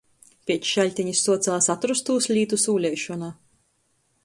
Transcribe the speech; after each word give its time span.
Piec 0.51 0.63
šaļtenis 0.69 1.21
suocās 1.25 1.69
atrostūs 1.75 2.29
lītu 2.37 2.61
sūleišona. 2.65 3.33